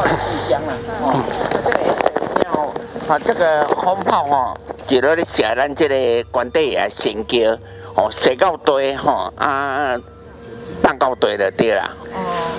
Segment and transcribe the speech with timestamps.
[0.00, 0.72] 炮的气象啊，
[1.02, 1.20] 哦，
[1.52, 1.68] 这个
[2.40, 2.72] 鸟，
[3.06, 7.58] 啊，这个风炮哦，就在咧写咱这个关帝爷，神轿
[7.94, 9.98] 哦，写到堆吼啊，
[10.82, 11.90] 放到堆就对啦，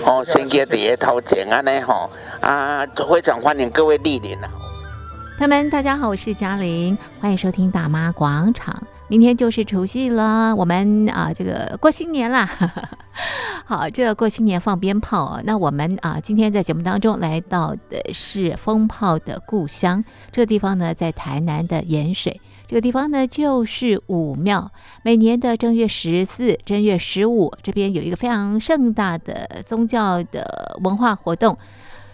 [0.06, 2.10] 哦，神轿在个头前安尼吼
[2.42, 4.48] 啊，非常欢迎各位莅临啊。
[5.40, 8.76] 朋友们，大家好，我是嘉玲，欢迎收听大妈广场。
[9.08, 12.48] 明天就是除夕了，我们啊，这个过新年啦。
[13.72, 15.42] 好，这过新年放鞭炮啊。
[15.46, 22.42] 那我们啊，今天在节目当中来到的是风炮的故乡，这个地方呢，在台南的盐水。
[22.68, 24.70] 这个地方呢，就是武庙。
[25.04, 31.58] 每年的正月十四、正月十五，这边有一个非常盛大的宗教的文化活动。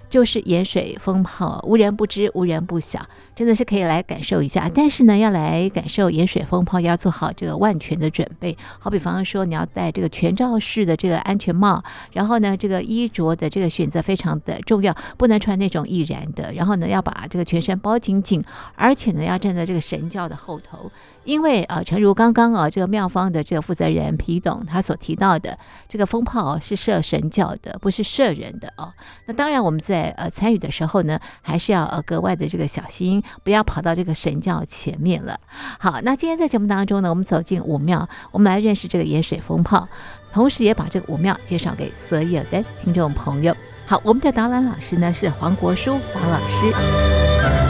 [0.10, 3.00] 就是盐水风炮，无人不知，无人不晓，
[3.36, 4.70] 真的是可以来感受一下。
[4.74, 8.58] 但是呢，要来感受盐水风炮，要做好这个万全的准备。
[8.80, 16.54] 好比方说，你要戴这个全罩式的这个安全帽，然后呢，这个衣着的这个选择非常的重要，不能穿那种易燃的。
[16.54, 18.44] 然后呢，要把这个全身包紧紧，
[18.76, 20.90] 而且呢，要站在这个神教的后头。
[21.28, 25.58] 因为啊，诚如刚刚啊，这个庙方的这个负责人皮董他所提到的，
[25.90, 28.94] 这个风炮是射神教的，不是射人的哦。
[29.26, 35.38] 那当然，我们在呃参与的时候呢，还是要呃格外的这个小心，不要跑到这个神教前面了。
[35.78, 39.86] 好，那今天在节目当中呢，我们走进武庙，我们来认识这个盐水风炮，
[40.32, 43.54] 同时也把这个武庙介绍给所有的听众朋友。
[43.86, 47.67] 好，我们的导览老师呢是黄国书黄老师。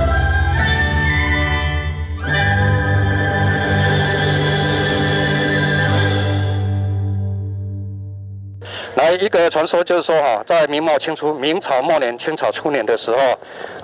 [8.97, 13.17] 来一个传说，就是说哈，在明末清初、明朝末年、清朝初年的时候，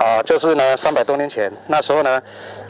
[0.04, 2.20] 啊，就是呢三百多年前，那时候呢，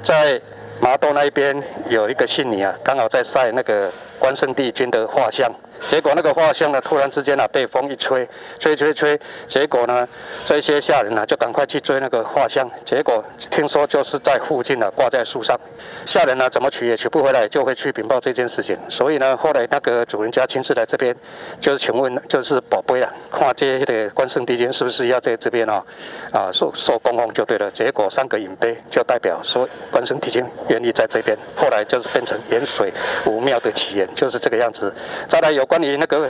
[0.04, 0.40] 在
[0.82, 1.56] 麻豆那一边
[1.88, 5.50] 有一个信女啊，刚好在晒那个关圣帝君的画像。
[5.80, 10.08] 结果那个画像呢，突然之间呢、被风一吹，吹吹吹，结果呢，
[10.46, 12.70] 这些下人呢、就赶快去追那个画像。
[12.86, 15.60] 结果听说就是在附近呢、挂在树上。
[16.06, 18.78] 下人呢，怎么取也取不回来，就会去禀报这件事情。
[18.88, 21.14] 所以呢，后来那个主人家亲自来这边，
[21.60, 25.84] 就是请问，就是宝贝啊，看这个关圣帝君是不是要在这边啊，
[26.32, 27.70] 啊，受受供奉就对了。
[27.72, 31.38] 结果三个银杯就代表说关圣帝君愿意在这边。
[31.58, 32.94] 后来就是变成盐水
[33.26, 34.94] 武庙的起源，就是这个样子。
[35.28, 35.63] 再来有。
[35.66, 36.30] 关于那个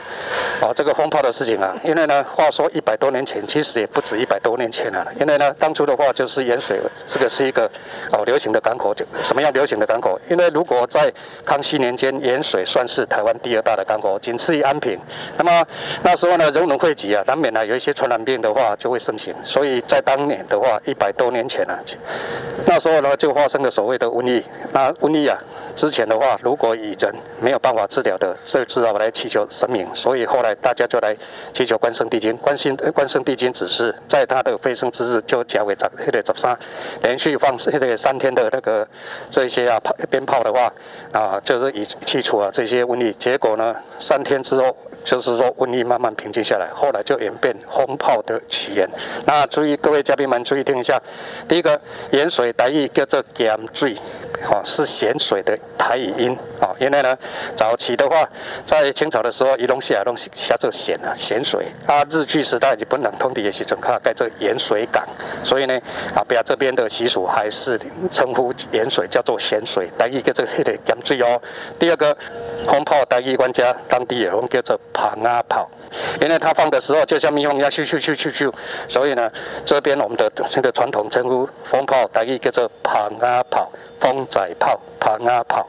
[0.62, 5.06] 哦，这个风炮的事情啊，因为呢，话说一百多年前，其实也不止一百多年前了。
[5.20, 7.70] 因为呢，当初的话就是盐水，这个是一个
[8.12, 10.20] 哦流行的港口，就什么样流行的港口？
[10.30, 11.12] 因为如果在
[11.46, 15.00] 康熙年间，盐水算是台湾第二大的港口，仅次于安平。
[15.38, 15.66] 那么
[16.04, 21.78] 那时候呢，人龙汇集啊，难免呢有一些传染病的话就会盛行，所以在当年的话，一百多年前啊，
[22.66, 24.44] 那时候呢就发生了所谓的瘟疫。
[24.72, 25.38] 那瘟疫啊，
[25.76, 31.16] 之前的话，如果以人没有办法治疗的，所以只好来祈求神明，所以后来大家就来
[31.54, 32.36] 祈求关圣帝君。
[32.38, 36.60] 关心关圣帝君只是在他的飞升之日，就加为十那个十三，
[37.04, 38.86] 连续放那个三天的那个
[39.30, 40.70] 这些啊炮鞭炮的话
[41.14, 43.14] 啊，就是以去除啊这些瘟疫。
[43.14, 44.76] 结果呢，三天之后，
[45.06, 48.86] 就是说瘟疫慢慢平静下来，后来就演变蜂炮的起源。
[49.26, 51.02] 那注意各位嘉宾们注意听一下，
[51.48, 51.80] 第一个
[52.12, 53.96] 盐水台语叫做盐水，
[54.52, 57.18] 哦是咸水的台语音哦，因为呢
[57.56, 58.30] 早期的话
[58.64, 59.24] 在清朝。
[59.24, 62.04] 的时候，移动下来东西下这咸啊，咸水啊。
[62.10, 65.02] 日据时代日本人通敌也是准靠盖这盐水港，
[65.46, 65.80] 所以呢，
[66.14, 67.80] 啊，不要这边的习俗还是
[68.12, 71.42] 称呼盐水叫做咸水，带一个这个黑的盐水哦。
[71.80, 72.14] 第二个，
[72.68, 75.72] 蜂炮带一官家当地也用叫做蜂啊炮，
[76.20, 78.54] 因为它放的时候就像蜜蜂一样咻咻咻咻咻，
[78.90, 79.32] 所以呢，
[79.64, 83.72] 这边我们的这个传统称呼风炮带一叫做蜂啊炮。
[84.04, 85.66] 蜂仔炮、盘啊炮，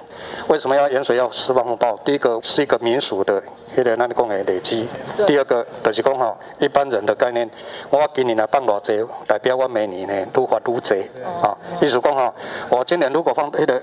[0.49, 1.97] 为什么要盐水要释放风暴？
[2.05, 3.41] 第一个是一个民俗的，
[3.77, 4.89] 迄个咱讲的累积；
[5.25, 7.49] 第二个就是讲吼，一般人的概念，
[7.91, 11.09] 我今年来放偌济，代表我每年呢愈发愈济
[11.41, 11.57] 啊。
[11.81, 12.35] 意思讲吼，
[12.71, 13.81] 我今年如果放迄个。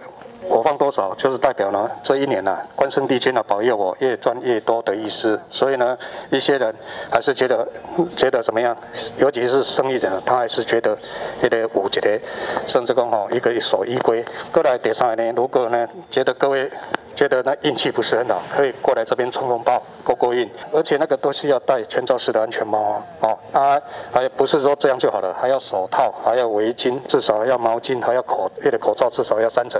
[0.48, 5.40] 我放多少，就是代表呢，这一年呢、啊，关圣帝君呢保佑我越赚越多的意思。
[5.50, 5.98] 所以呢，
[6.30, 6.74] 一些人
[7.10, 7.68] 还是觉得
[8.16, 8.76] 觉得怎么样，
[9.18, 10.98] 尤其是生意人，他还是觉得
[11.42, 12.20] 有点五节的，
[12.68, 14.26] 甚至讲吼一个一手一规。
[14.52, 16.70] 过来第三年，如果呢觉得各位
[17.16, 20.50] 觉得那运气不是很好，可以过来这边冲锋报过过运。
[20.74, 23.80] 而且那个都是要戴全罩式的安全帽哦，啊，
[24.12, 29.80] 还不是说这样就好了，还要手套，还要围巾，至少要毛巾，还要口那个口罩，至少要三层。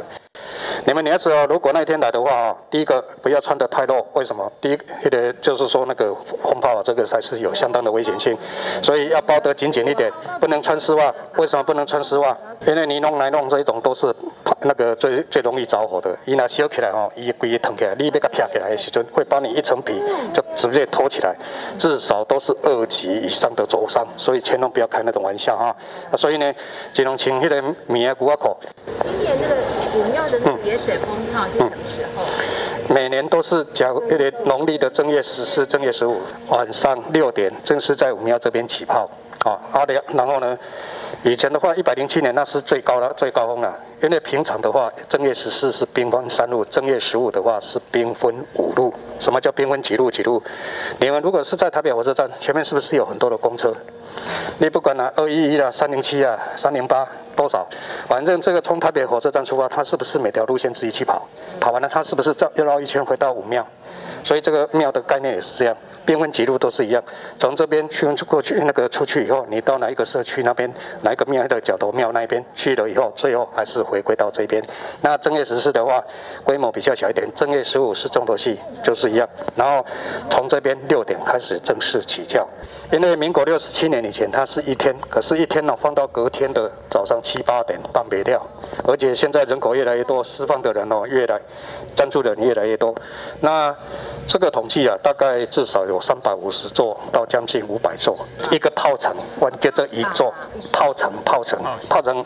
[0.86, 4.52] 你们女孩子哦，如果那天来的话哦，第一个不要穿得太露，为什么？
[4.60, 8.36] 第一个就是说那个风炮啊，这个才是有相当的危险性，
[8.82, 11.14] 所以要包得紧紧一点，不能穿丝袜。
[11.38, 12.36] 为什么不能穿丝袜？
[12.66, 14.14] 因为你弄来弄这一种都是
[14.62, 16.18] 那个最最容易着火的。
[16.26, 19.94] 伊那烧起来哦，伊规个腾起来，你要个劈起来的时阵，会把你一层皮
[20.34, 21.36] 就直接拖起来，
[21.78, 25.76] 至少都是二级以上的灼伤，所以千万不要开那种玩笑哈。
[26.18, 26.52] 所以呢，
[26.92, 28.58] 只能请那个棉啊、裤啊口。
[29.04, 29.56] 今年那个
[29.98, 30.40] 饮料的
[30.72, 32.24] 野水封炮是什么时候？
[32.88, 33.94] 每年都是讲
[34.46, 39.10] 农历的正月十四、正月十五晚上六点，正式在武庙这边起炮。
[39.44, 40.56] 好，好的，然后呢，
[41.24, 43.76] 以前的话，一百零七年那是最高的最高峰了。
[44.04, 48.94] 因为平常的话，正月十四是兵分三路，正月十五的话是兵分五路。
[49.20, 50.12] 什么叫兵分几路？
[50.12, 50.42] 几路？
[51.00, 53.74] 你们如果是在台北火车站前面，是不是有很多的公车？
[54.60, 57.68] 你不管啊，二一一啊，三零七啊，三零八多少，
[58.08, 61.28] 反正这个从台北火车站出发，它是不是每条路线自己去跑？
[61.60, 63.66] 跑完了，它是不是绕要绕一圈回到武庙？
[64.24, 65.76] 所以这个庙的概念也是这样。
[66.04, 67.04] 兵分几路都是一样，
[67.40, 70.74] 从这边去过去那个出去以后，你到哪一个社区那边，
[71.04, 74.64] 哪一个庙的角头庙那边去了以后，最后还是回归到这边。
[75.02, 76.04] 那正月十四的话，
[76.44, 79.30] 规模比较小一点，正月十五是重头戏，就是一样。
[79.56, 79.86] 然后
[80.32, 82.48] 从这边六点开始正式起轿，
[82.92, 88.44] 因为民国六十七年以前它是一天，可是一天呢放到隔天的早上七八点办不掉，
[88.88, 91.40] 而且现在人口越来越多，释放的人哦越来
[91.96, 92.96] 赞助的人越来越多，
[93.40, 93.74] 那
[94.28, 96.00] 这个统计啊，大概至少有。
[96.02, 98.18] 三百五十座到将近五百座，
[98.52, 100.34] 一个炮城，完结这一座
[100.74, 102.26] 炮城，炮城，炮城，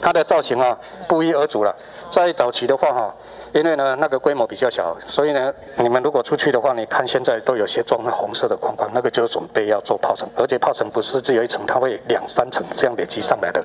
[0.00, 1.76] 它的造型啊不一而足了。
[2.10, 3.14] 在早期的话哈。
[3.52, 13.60] 因为呢，那个规模比较小，所以呢，你们如果出去的话，你看现在都有些装了红色的框框，那个就是准备要做炮城，而且炮城不是只有一层，它会两三层这样累积上来的。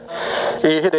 [0.63, 0.97] 以那个，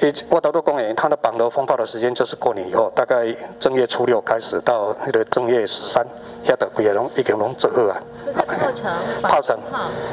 [0.00, 3.26] 以我大多公园，它的绑楼风炮的时间就是过年以后，大概
[3.60, 6.06] 正月初六开始到那个正月十三，
[6.44, 8.00] 下的鬼龙一个龙折二啊。
[8.32, 8.90] 炮城，
[9.20, 9.58] 炮城，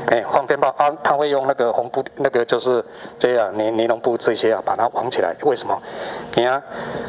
[0.07, 2.83] 哎，放鞭炮啊，他会用那个红布，那个就是
[3.17, 5.33] 这样，尼尼龙布这些啊，把它绑起来。
[5.43, 5.81] 为什么？
[6.35, 6.61] 你看，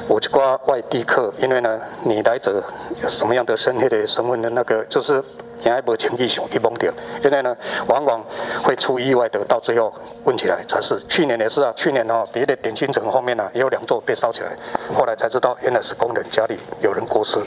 [0.07, 1.00] 我就挂外地。
[1.01, 2.63] 一刻，因为呢，你来者
[3.03, 5.23] 有什么样的身份的身份的那个，就是
[5.65, 6.93] 也还不轻易想去蒙掉，
[7.25, 7.57] 因为呢，
[7.89, 8.23] 往往
[8.63, 9.91] 会出意外的，到最后
[10.25, 11.01] 问起来才是。
[11.09, 14.51] 去年也是啊，去年哦，别的点心城后面呢、也有两座被烧起来，
[14.95, 17.39] 后来才知道原来是工人家里有人过世，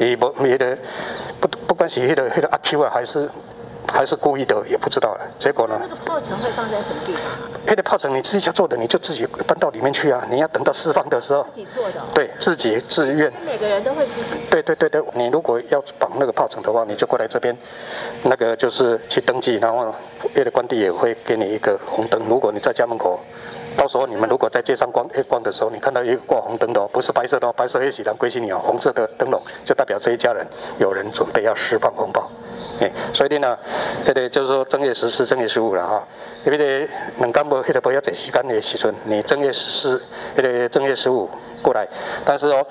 [0.00, 0.76] 也不别的
[1.40, 3.30] 不不管是那个那个阿 Q 啊，还是。
[3.92, 5.26] 还是故意的，也不知道了。
[5.38, 5.78] 结果呢？
[5.80, 7.22] 那个炮城会放在什么地方？
[7.66, 10.24] 那个炮城你自己家做的，你就自己搬到里面去啊！
[10.30, 11.42] 你要等到释放的时候。
[11.52, 12.00] 自己做的。
[12.14, 13.32] 对，自己自愿。
[13.44, 14.50] 每个人都会自己做。
[14.50, 17.56] 对对对对，你如果要绑那个炮城的话，你就过来这边，
[18.22, 19.94] 那个就是去登记，然后
[20.34, 22.22] 别的官地也会给你一个红灯。
[22.28, 23.18] 如果你在家门口，
[23.76, 30.46] 到时候你们如果在街上逛逛的时候，你看到一个挂红灯的，不是白色的，白色也喜欢归心鸟，红色的灯笼就代表这一家人
[30.78, 32.30] 有人准备要释放红包。
[32.80, 33.58] 哎，所以呢，
[34.04, 36.02] 这个就是说正月十四、正月十五了哈。
[36.44, 36.88] 因为呢
[37.18, 40.02] 两干部，迄个不要在时间的时阵，你正月十四、
[40.36, 41.28] 迄个正月十五
[41.60, 41.86] 过来。
[42.24, 42.64] 但是哦，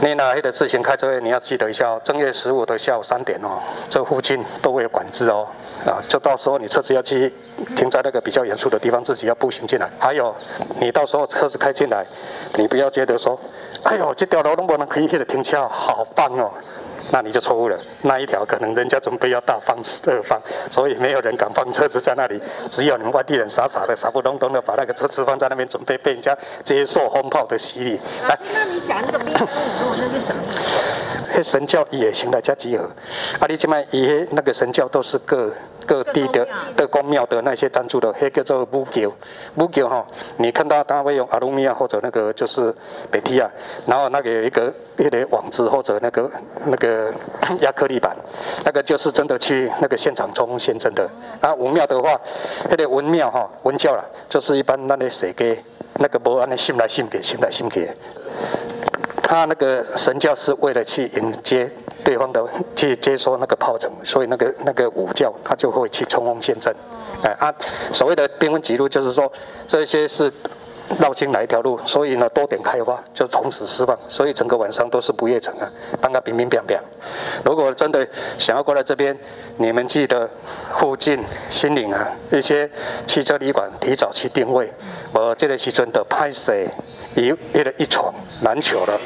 [0.00, 3.60] 你呢迄个自行开车，你要记得一下哦，正月十五的下午三点哦，
[3.90, 5.46] 这附近都会有管制哦。
[5.84, 7.32] 啊，就到时候你车子要去
[7.76, 9.88] 停在那个比较远处的地方，自己要步行进来。
[9.98, 10.34] 还有，
[10.80, 12.06] 你到时候车子开进来，
[12.54, 13.38] 你不要觉得说，
[13.82, 16.50] 哎呦，这条路都没人可以迄个停车，好棒哦。
[17.10, 19.76] 那你就错误了，那一条可能人家准备要大放
[20.06, 20.40] 二放，
[20.70, 22.40] 所以没有人敢放车子在那里，
[22.70, 28.00] 只有你们外地人傻傻的、傻不隆咚的把那个车子放在那边，准备被人家接受轰炮的洗礼。
[28.28, 31.28] 来，那你讲那个兵分五路，那是什么意思？
[31.34, 32.84] 那神教也行的，加集合。
[33.40, 35.52] 啊，你这边也那个神教都是各。
[35.86, 39.10] 各地的的公庙的那些赞助的，那叫做木桥，
[39.54, 40.06] 木桥哈，
[40.36, 42.70] 你看到他会用阿鲁米亚或者那个就是
[43.10, 43.50] 北梯啊，
[43.86, 46.30] 然后那个有一个别的网子或者那个
[46.66, 48.16] 那个呃，亚克力板，
[48.64, 51.08] 那个就是真的去那个现场冲现真的。
[51.40, 52.20] 啊，文庙的话，
[52.68, 55.62] 那个文庙哈，文教啦，就是一般那里谁给
[56.00, 57.88] 那个不按的信来信给，信来信给。
[59.22, 61.70] 他那个神教是为了去迎接
[62.02, 62.42] 对方的，
[62.74, 66.74] 去接收那个炮城，所以那个那个武教他就会去冲锋陷阵。
[67.22, 67.54] 哎啊，
[67.92, 69.30] 所谓的兵分几路，就是说
[69.66, 70.32] 这些是
[71.00, 75.68] 绕进来一条路，所以呢多点开花就从此释放，所以整个晚上都是不夜城啊，
[76.00, 76.78] 帮他乒乒乓乓。
[77.44, 78.06] 如果真的
[78.38, 79.16] 想要过来这边，
[79.56, 80.28] 你们记得
[80.70, 82.70] 附近新岭啊一些
[83.06, 84.72] 汽车旅馆提早去定位，
[85.12, 86.54] 我这个时阵的拍摄。
[87.16, 89.00] 一一了一床难求了。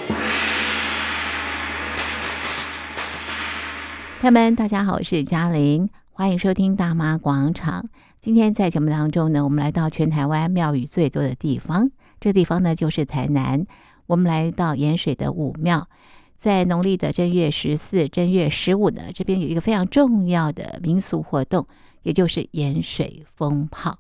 [4.21, 7.87] 朋友们，大家好，我是嘉玲，欢迎收听大妈广场。
[8.23, 13.67] 今天在节目当中呢，我们来到全台湾庙宇最多的地方，这地方呢就是台南。
[14.07, 15.89] 我们来到盐水的武庙，
[16.37, 21.67] 在农历的正月十四、正月十五呢，这边有一个非常重要的民俗活动，
[22.05, 23.99] 也就是盐水风炮。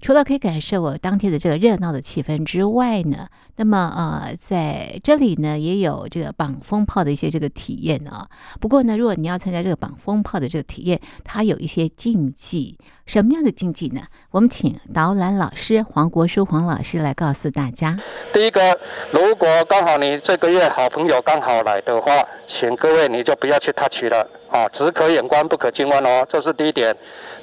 [0.00, 3.26] 除了可以感受我当天的这个热闹的气氛之外呢，
[3.56, 8.28] 那么呃，在这里呢也有这个绑风炮的一些这个体验啊。
[8.60, 12.78] 不过呢，如果你要参加这个绑风炮的这个体验，它有一些禁忌。
[13.06, 14.02] 什么样的禁忌呢？
[14.30, 17.98] 我们请导览老师黄国书黄老师来告诉大家。
[18.34, 18.78] 第一个，
[19.10, 22.12] 如果刚好你这个月好朋友刚好来的话，
[22.46, 26.94] 请各位你就不要去他去了啊，只可远观不可近观哦，这是第一点。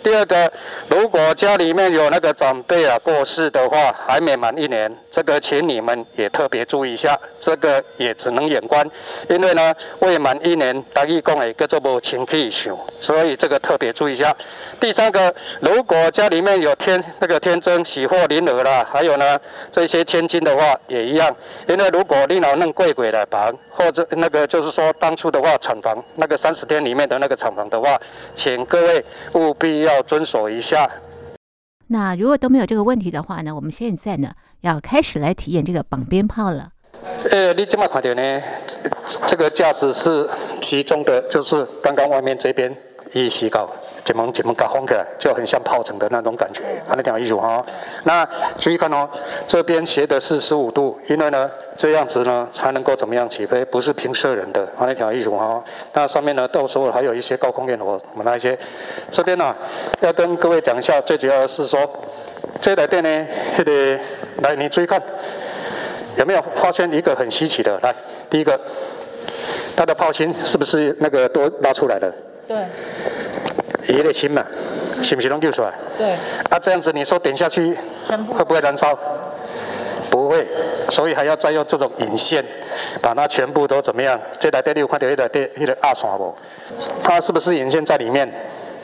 [0.03, 0.51] 第二个，
[0.87, 8.87] 如果家里面有那个长辈啊过世的话，还没满一年，这个请你们也特别注意一下，这个也只能远观，
[9.27, 14.35] 因为呢未满一年，大义公诶叫做无亲戚想，所以这个特别注意一下。
[14.79, 19.39] 第三个，如果家里面有天那个天增喜获麟儿啦，还有呢
[19.71, 21.35] 这些千金的话也一样，
[21.67, 27.99] 因为如果你老弄贵贵来绑，或者那个就是说当初的话产房那个三十天里面的那个厂房的话，
[28.35, 29.95] 请各位务必要。
[29.95, 30.89] 要遵守一下。
[31.87, 33.55] 那如果都没有这个问题的话呢？
[33.55, 36.69] 我们现在呢要开始来体验这个绑鞭炮了。
[37.31, 38.41] 呃，你这么看到呢？
[39.25, 42.75] 这个架子是其中的，就是刚刚外面这边
[43.13, 43.69] 一洗稿。
[44.05, 47.65] 怎么怎么搞红的，就很像炮城的那种感觉，看得挺有意思哈。
[48.03, 48.23] 那
[48.59, 49.09] 注意看哦，
[49.47, 55.63] 这边斜的是十五度，因为呢这样子呢才能够怎么样起飞，不是平射人的，看得挺有意思哈。
[55.93, 58.55] 那上面呢，到时候还有一些高空焰火，我们那些
[59.09, 59.55] 这边呢
[60.01, 61.79] 要跟各位讲一下，最主要的是说
[62.61, 63.99] 这台电呢，这个
[64.43, 65.01] 来你注意看，
[66.15, 67.79] 有没有发现一个很稀奇的？
[67.81, 67.91] 来，
[68.29, 68.59] 第一个，
[69.75, 72.13] 它的炮芯是不是那个都拉出来了？
[72.47, 72.57] 对。
[73.87, 74.43] 鱼的心嘛，
[75.03, 75.71] 是不是能救出来？
[75.97, 76.13] 对。
[76.49, 77.77] 啊，这样子你说点下去，
[78.29, 78.97] 会不会燃烧？
[80.09, 80.47] 不会，
[80.91, 82.43] 所以还要再用这种引线，
[83.01, 84.19] 把它全部都怎么样？
[84.39, 86.35] 这台电你有看到一台电一个二线不？
[87.03, 88.31] 它是不是引线在里面？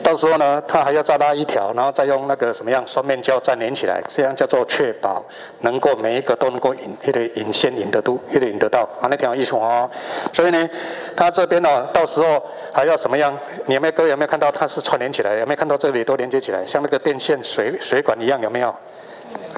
[0.02, 5.24] 到时候呢，它还要再拉一条，然后再用那个什么样双面胶粘连起来，这样叫做确保
[5.60, 9.88] 能够每一个都能够引一个引线引得都，一个引得到，啊，那挺有意思哦。
[10.32, 10.68] 所以呢，
[11.16, 12.42] 它这边呢，到时候
[12.72, 13.36] 还要什么样？
[13.66, 15.38] 你有没有各位有没有看到它是串联起来？
[15.38, 18.40] 有没有看到这里都连接起来，像那个电线水水管一样？
[18.40, 18.74] 有没有？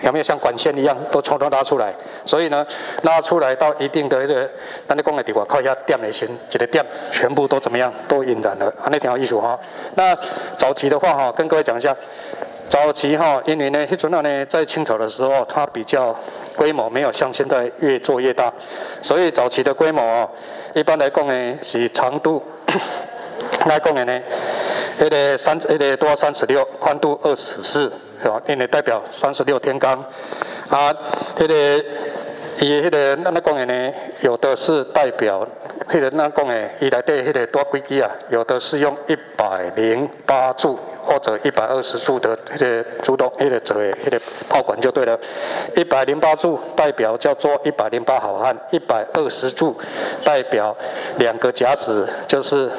[0.02, 1.94] 有没有像管线一样都从头拉出来？
[2.26, 2.66] 所以呢，
[3.02, 4.48] 拉出来到一定的一个，
[4.86, 7.92] 那你讲的地方靠一下点的线，几个店全部都怎么样？
[8.08, 9.58] 都引燃了，啊，那挺有意思哈。
[9.94, 10.14] 那
[10.58, 11.96] 早期的话哈，跟各位讲一下，
[12.68, 16.14] 早期哈，因为呢，那时候呢，在清朝的时候，它比较
[16.56, 18.52] 规模没有像现在越做越大，
[19.02, 20.28] 所以早期的规模哦，
[20.74, 22.42] 一般来讲呢是长度
[23.66, 24.20] 来讲的呢，
[24.98, 27.92] 那个三，那个多三十六，宽度二十四。
[28.22, 28.40] 是吧？
[28.48, 29.98] 因为代表三十六天罡，
[30.70, 30.94] 啊，
[31.36, 31.84] 这个
[32.60, 33.92] 伊迄个那那讲的呢，
[34.22, 35.46] 有的是代表，
[35.88, 45.18] 迄个那讲的伊内底迄个多规矩啊，有的是用一百零八柱或者一百二十柱的迄个主动迄个做的迄个炮管就对了。
[45.76, 49.76] 一百零八柱代表叫做一百零八好汉，一百二十柱
[50.24, 50.74] 代表
[51.18, 52.70] 两个甲子，就是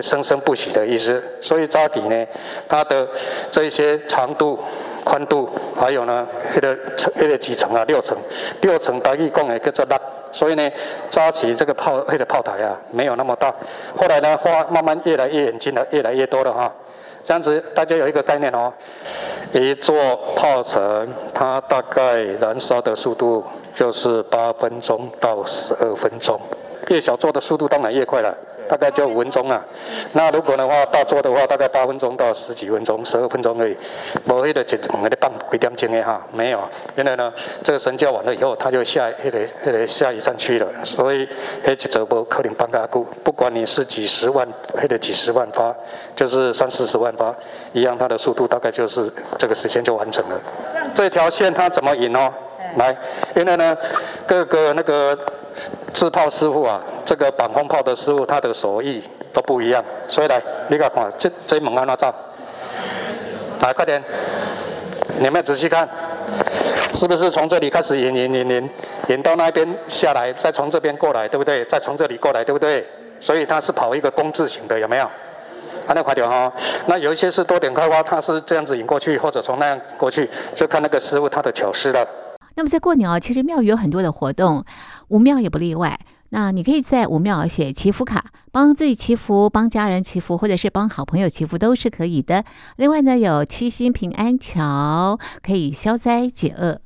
[0.00, 1.22] 生生不息的意思。
[1.42, 2.26] 所以扎底呢，
[2.68, 3.06] 它的
[3.50, 4.58] 这些长度。
[5.04, 7.84] 宽度还有呢，那个层那个几层啊？
[7.86, 8.16] 六层，
[8.62, 10.00] 六层大概共也叫做大，
[10.32, 10.70] 所以呢，
[11.10, 13.54] 扎起这个炮那个炮台啊，没有那么大。
[13.96, 16.72] 后来呢，花慢慢越来越演进了，越来越多了哈。
[17.22, 18.72] 这样子大家有一个概念哦，
[19.52, 19.94] 一座
[20.36, 23.44] 炮城它大概燃烧的速度
[23.74, 26.40] 就是八分钟到十二分钟，
[26.88, 28.36] 越小做的速度当然越快了。
[28.74, 29.64] 大概就五分钟啊，
[30.14, 33.76] 那如果的话大做的话，大概八分钟到十几分钟，十二分钟而已。
[34.26, 36.58] 无迄个一门个咧放几点钟的哈，没有。
[36.96, 41.28] 因为呢，这个神教完了以后，他就下迄个迄个下一站去了，所以
[41.64, 43.06] 迄一则无可能放加久。
[43.22, 44.44] 不管你是几十万，
[44.76, 45.72] 迄个几十万发，
[46.16, 47.32] 就是三四十万发，
[47.72, 50.40] 一样，它的速度大概就是这个时间就完成了。
[50.96, 52.28] 这条线它怎么引哦？
[52.76, 52.96] 来，
[53.36, 53.76] 因为呢，
[54.26, 55.18] 各个那个。
[55.92, 59.00] 制炮师傅啊，这个绑风炮的师傅，他的手艺
[59.32, 62.12] 都不一样，所以来，你看看这这门安那照？
[63.60, 64.02] 来，快点，
[65.20, 65.88] 你们仔细看，
[66.94, 68.70] 是不是从这里开始引引引引，
[69.06, 71.64] 引到那边下来，再从这边过来，对不对？
[71.66, 72.84] 再从这里过来，对不对？
[73.20, 75.08] 所以它是跑一个工字形的，有没有？
[75.86, 76.52] 看那快点哈，
[76.86, 82.04] 那有一些是多点开花，它是这样子引过去，或者从那样过去，就看那个师傅他的巧思了。
[82.56, 84.64] 那么在过年啊，其实庙宇有很多的活动，
[85.08, 85.98] 武庙也不例外。
[86.30, 92.42] 那你可以在武庙写祈福卡，帮自己祈福，帮家人祈福，或者是帮好朋友祈福都是可以的。
[92.74, 96.80] 另外呢，有七星平安桥，可以消灾解厄。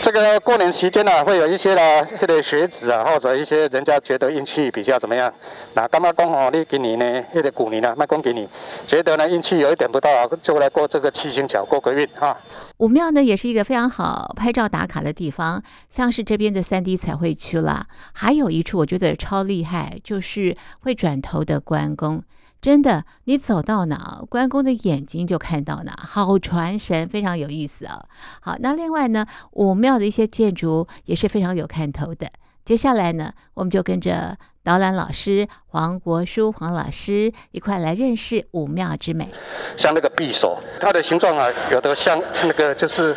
[0.00, 5.30] 这个过年期间呢、会有一些呢，这个学子啊，或者一些人家觉得运气比较怎么样，
[5.74, 8.48] 那干嘛讲哦，你给你呢，那个古年呢，卖讲给你，
[8.86, 10.08] 觉得呢运气有一点不大，
[10.42, 12.34] 就来过这个七星桥过个运啊。
[12.78, 22.22] 武庙呢，也是一个非常好拍照打卡的地方，像是这边的三 D 彩绘区啦，还有一处我觉得超厉害，就是会转头的关公。
[22.60, 28.08] 真的，你走到哪，关公的眼睛就看到哪，好传神，非常有意思啊、哦。
[28.40, 32.28] 好，那另外呢，武庙的一些建筑也是非常有看头的。
[32.64, 39.28] 接下来呢，我们就跟着导览老师黄国书黄老师一块来认识五庙之美。
[39.76, 43.14] 像那个匕首，它的形状啊，有的像那个就是。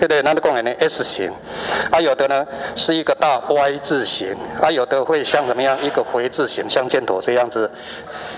[0.00, 1.30] 对对，那个公园呢 S 型，
[1.90, 2.42] 啊，有的呢
[2.74, 7.70] 是一个大 Y 字形，啊，有的会像怎么样一个回字形，像箭头这样子。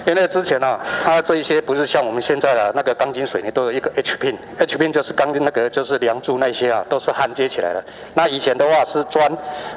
[0.05, 7.83] 因为之前呢、啊，它这一些不是像我们现在的那个钢筋水泥都有一个 H pin，H pin 就是钢筋那个就是梁柱那些啊，都是焊接起来的。
[8.15, 9.31] 那以前的话是砖，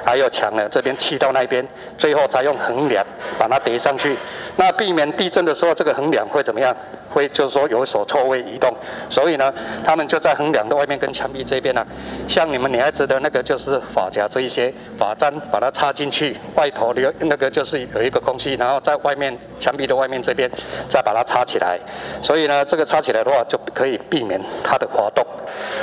[0.04, 1.66] 还有墙呢，这边砌到那边，
[1.96, 3.04] 最后再用横梁
[3.38, 4.16] 把它叠上去。
[4.56, 6.74] 那避免地震的时候，这个横梁会怎么样？
[7.10, 8.74] 会就是说有所错位移动。
[9.08, 9.52] 所以呢，
[9.84, 11.86] 他们就在横梁的外面跟墙壁这边呢、啊，
[12.28, 20.50] 像你们女孩子的那个就是发夹这一些发簪，把它插进去，外头留那个就是有一个空隙，然后在外面墙壁的外面这边
[20.88, 21.78] 再把它插起来。
[22.22, 25.24] 所以呢，这个插起来的话就可以避免它的滑动。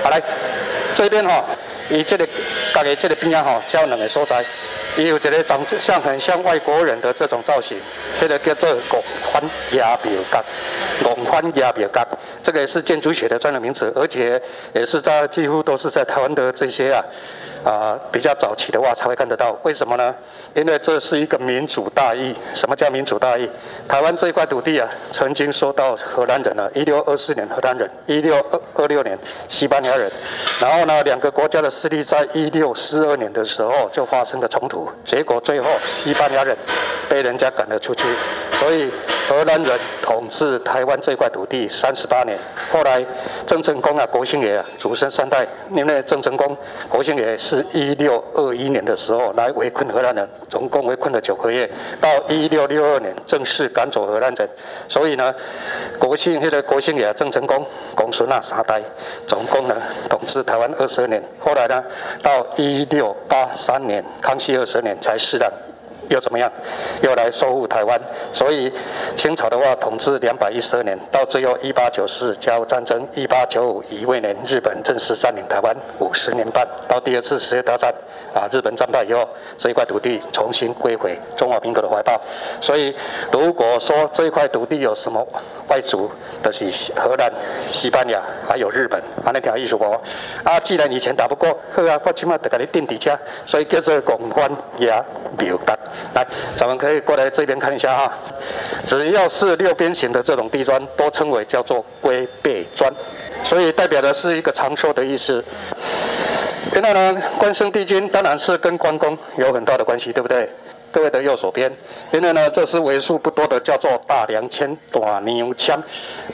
[0.03, 0.21] 好，来
[0.95, 1.43] 这边哈、哦，
[1.89, 2.27] 以这里
[2.73, 4.43] 大概这里边哈，叫两个所在。
[4.97, 7.77] 也有这个长相很像外国人的这种造型，
[8.19, 10.43] 这个叫做拱宽压表角，
[11.03, 12.07] 拱宽压表角，
[12.43, 14.41] 这个也是建筑学的专有名词，而且
[14.73, 17.03] 也是在几乎都是在台湾的这些啊。
[17.63, 20.13] 啊，比较早期的话才会看得到，为什么呢？
[20.53, 22.35] 因为这是一个民主大义。
[22.53, 23.49] 什么叫民主大义？
[23.87, 29.17] 台湾这一块土地啊，曾经受到荷兰人了，一六二四年荷兰人，一六二二六年
[29.47, 30.11] 西班牙人，
[30.59, 36.55] 然后呢，两个国家的势力在一六四二年的时候就发生了冲突，结果最后西班牙人
[37.09, 38.03] 被人家赶了出去，
[38.51, 38.91] 所以
[39.33, 42.37] 荷兰人统治台湾这块土地三十八年。
[42.71, 43.05] 后来
[43.45, 46.55] 郑成功啊，国兴爷啊，祖孙三代，因为郑成功
[46.87, 47.65] 国兴爷是。
[47.73, 51.67] 一六二一年的时候来围困荷兰人，总共围困了九个月，
[51.99, 54.47] 到一六六二年正式赶走荷兰人。
[54.87, 55.33] 所以呢，
[55.97, 58.79] 国姓那个国姓爷郑成功公孙那三代，
[59.27, 59.75] 总共呢
[60.07, 61.23] 统治台湾二十二年。
[61.39, 61.83] 后来呢，
[62.21, 65.51] 到一六八三年康熙二十年才释然。
[66.09, 66.51] 又怎么样？
[67.01, 67.99] 又来收复台湾，
[68.31, 68.71] 所以
[69.15, 77.93] 清朝的话统治两百一十二年，到最后一八九四甲午战争，一八九五乙未年日本正式占领台湾五十年半，到第二次世界大战
[78.33, 82.19] 啊，日本战败以后，这一块土地重新归回中华民国的怀抱。
[82.61, 82.95] 所以
[83.31, 85.25] 如果说这一块土地有什么
[85.69, 86.09] 外族
[86.41, 87.31] 的，就是荷兰、
[87.67, 90.01] 西班牙还有日本，啊，那条艺术国？
[90.43, 95.03] 啊，既然以前打不过，好啊，我起码得给你定底价，所以叫做拱宽压
[95.37, 95.77] 表角。
[96.13, 96.25] 来，
[96.55, 98.11] 咱们可以过来这边看一下哈。
[98.85, 102.91] 只要是六边形的这种地砖，都称为叫做龟背砖，
[103.43, 105.43] 所以代表的是一个长寿的意思。
[106.73, 110.49] 现在呢，关圣帝君当然是跟关公有很大的关系，对不对？
[110.91, 111.71] 各位的右手边，
[112.11, 115.81] 现在呢，这是为数不多的叫做大梁千短牛枪，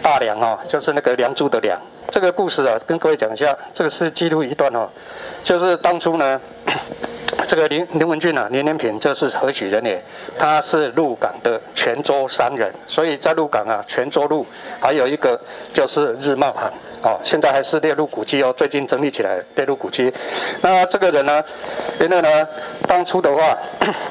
[0.02, 1.80] 大梁啊，就是那个梁柱的梁。
[2.12, 4.90] 这个故事啊，跟各位讲一下，这个是记录一段哦，
[5.44, 6.42] 就是当初呢。
[7.50, 10.00] 这个林林文俊啊，林连平这是何许人也？
[10.38, 14.46] 他是鹿港的泉州商人，所以在鹿港啊，泉州路
[14.80, 15.42] 还有一个
[15.74, 20.14] 就是日茂行哦，现在还是列入古迹哦，最近整理起来列入古迹。
[20.62, 21.44] 那这个人呢，
[22.00, 22.48] 因为呢，
[22.88, 23.58] 当初的话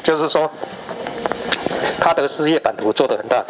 [0.03, 0.51] 就是说
[2.01, 3.45] 他的事业版图做得很大，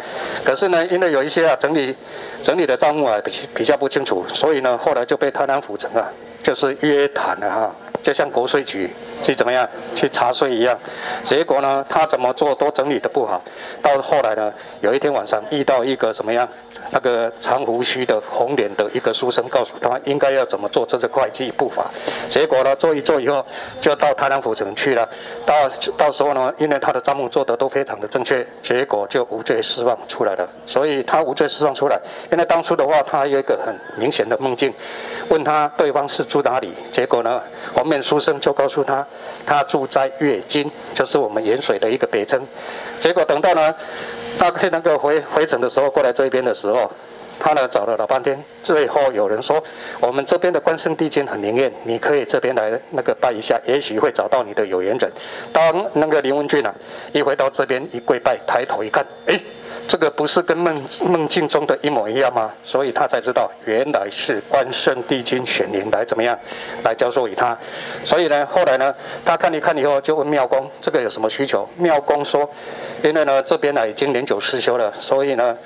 [0.45, 1.95] 可是呢，因为有一些啊整理
[2.43, 6.05] 整理的账目啊比比较不清楚，所以呢，后来就被台南府城啊
[6.43, 8.89] 就是约谈了哈，就像国税局。
[9.21, 10.79] 去怎么样去查税一样，
[11.25, 13.41] 结果呢，他怎么做都整理的不好。
[13.81, 16.47] 到后来呢，有一天晚上遇到一个什么样，
[16.89, 21.91] 那个长胡须的红脸的一个书生，告诉他应该要怎么做，这是会计步伐。
[22.29, 23.45] 结果呢，做一做以后，
[23.81, 25.05] 就到台南府城去了。
[25.45, 25.53] 到
[25.97, 30.47] 到时候呢，因为他的账目做得都非常的正确，结果就无罪释放出来了。
[30.65, 31.99] 所以他无罪释放出来，
[32.31, 34.73] 因为当初的话，他有一个很明显的梦境，
[35.29, 37.41] 问他对方是住哪里，结果呢，
[37.73, 39.05] 黄面书生就告诉他。
[39.45, 42.39] 他住在月津，就是我们盐水的一个别称。
[42.99, 43.73] 结果等到呢，
[44.37, 46.91] 他那个回回程的时候，过来这边的时候，
[47.39, 49.63] 他呢找了老半天，最后有人说，
[49.99, 55.11] 我们这边的关圣帝君很灵验，你可以这边来那个拜一下，也许会找到你的有缘人。
[55.51, 56.73] 当那个林文俊啊
[57.11, 59.39] 一回到这边一跪拜，抬头一看，哎。
[59.89, 62.51] 这个不是跟梦梦境中的一模一样吗？
[62.63, 66.37] 所以他才知道原来是关圣帝君显灵来怎么样，
[66.83, 67.57] 来教授于他。
[68.05, 68.93] 所以呢，后来呢，
[69.25, 71.67] 他看一看以后就问妙公，这个有什么需求？
[71.75, 72.47] 妙公说，
[73.03, 75.57] 因为呢这边呢已经年久失修了，所以呢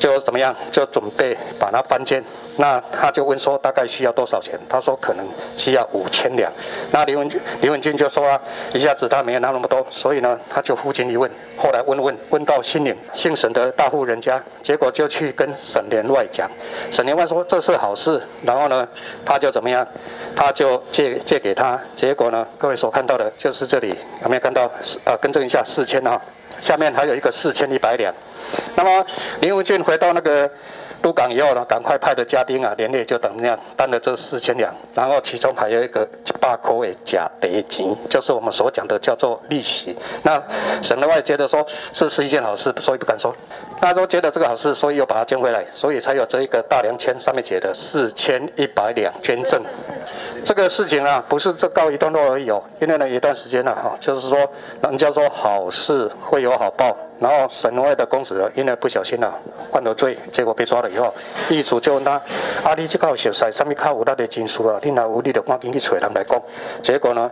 [0.00, 2.24] 就怎么样，就准备把它翻建。
[2.56, 4.58] 那他就问说大概需要多少钱？
[4.68, 5.24] 他说可能
[5.56, 6.50] 需要五千两。
[6.90, 8.40] 那林文俊林文俊就说啊，
[8.74, 16.50] 一下子他没有拿那么多，所以呢他就附近一问，后来问问问到新宁姓沈的大户人家，结果就去跟沈连外讲，
[16.90, 18.88] 沈连外说这是好事，然后呢
[19.24, 19.86] 他就怎么样，
[20.34, 24.64] 他就借借给他，结果呢各位所看到的就是这里有没有看到？
[25.04, 26.20] 啊，更正一下四千啊，
[26.58, 28.12] 下面还有一个四千一百两。
[28.74, 29.06] 那么
[29.40, 30.50] 林文俊回到那个。
[31.02, 39.96] 鹿港以后呢，赶快派的家丁啊，连夜就等那样担了这四千两，然后其中还有一个一百块的假叠金，就是我们所讲的叫做利息。
[40.22, 40.38] 那
[40.82, 43.34] 沈连外觉得说是是一件好事，所以不敢说。
[43.80, 49.58] 大家都觉得这个好事，所以又把它捐回来，所以才有这一个大梁签上面写的四千一百两捐赠。
[50.44, 54.36] 这个事情啊，不是这告一段落而已哦，因为呢，一段时间了哈，就是说
[54.82, 56.94] 人家说好事会有好报。
[57.20, 59.34] 然后省外的公子因为不小心了、啊、
[59.70, 61.14] 犯了罪，结果被抓了以后，
[61.50, 62.12] 狱主就问他：
[62.64, 64.80] 啊，你这个熟悉上面看有那的经书啊？
[64.82, 66.40] 你哪无力的赶紧去找人来讲。
[66.82, 67.30] 结果呢，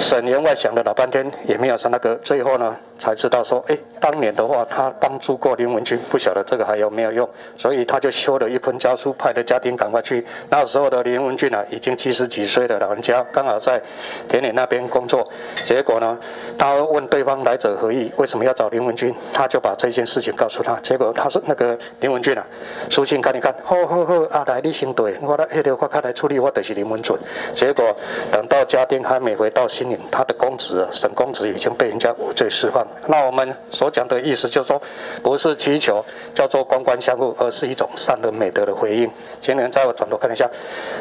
[0.00, 10.26] 沈员外想了老半天也没有说那个，最后呢才知道说，哎，当年的话他帮助过林文君，不晓得这个还有没有用，所以他就修了一份家书，派的家丁赶快去。
[10.48, 13.80] 那时候的林文君啊，已经七十几岁的老人家，刚好在
[14.26, 15.28] 田里那边工作。
[15.54, 16.18] 结果呢，
[16.56, 18.10] 他问对方来者何意？
[18.16, 19.14] 为什么要找林文君？
[19.32, 22.44] 他就把这件事情告诉他，结果他说那个林文俊啊，
[22.90, 27.16] 书信看一看，好好好，啊来你先对，我来那个我开来处理，我就是林文俊。
[27.54, 27.96] 结果
[28.32, 32.86] 等到家丁还没回到新营，他的公子沈公子已经被人家无罪释放。
[33.06, 34.80] 那我们所讲的意思就是说，
[35.22, 36.04] 不是祈求
[36.34, 39.10] 叫做官官相护，而是一种善的美德的回应。
[39.40, 40.48] 请你们再我转头看一下，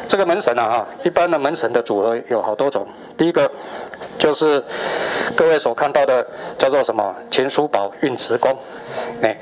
[0.08, 3.50] 这个门神啊哈，一般的门神的组合有好多种，第一个。
[4.18, 4.64] 就是
[5.36, 6.26] 各位所看到的
[6.58, 8.58] 叫做什么秦叔宝运迟恭，
[9.22, 9.36] 哎，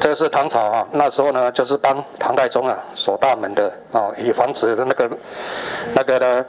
[0.00, 5.10] 这个是唐朝啊，那时候呢就是帮唐太宗啊锁大门的啊，以防止的那个
[5.94, 6.44] 那个呢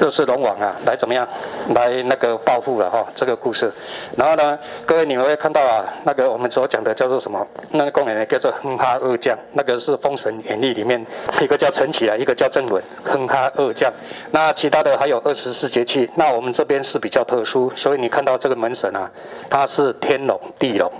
[0.00, 1.26] 六世龙王啊来怎么样
[1.74, 3.70] 来那个报复了哈，这个故事。
[4.16, 7.46] 然后呢，各位你们会看到啊，那个我们所讲的叫做什么？
[7.70, 11.04] 那个宫女呢叫做哼哈二将，那个是《封神演义》里面
[11.40, 13.92] 一个叫陈启啊，一个叫郑伦，哼哈二将。
[14.30, 19.10] 那其他的还有二十四节气，那我们这边是比较特殊，所以你看到这个门神啊，
[19.48, 20.90] 它是天龙地龙。